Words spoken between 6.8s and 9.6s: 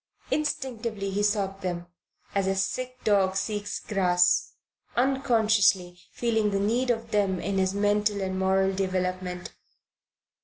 of them in his mental and moral development.